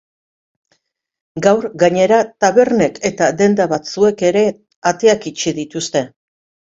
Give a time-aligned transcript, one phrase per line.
[1.47, 4.43] Gaur, gainera, tabernek eta denda batzuek ere
[4.93, 6.03] ateak itxi dituzte.